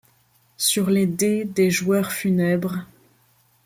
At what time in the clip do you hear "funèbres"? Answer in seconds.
2.11-2.87